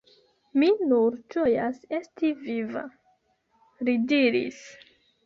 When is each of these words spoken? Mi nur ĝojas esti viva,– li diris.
Mi 0.61 0.67
nur 0.93 1.17
ĝojas 1.35 1.77
esti 1.97 2.31
viva,– 2.45 2.83
li 3.91 3.95
diris. 4.13 4.59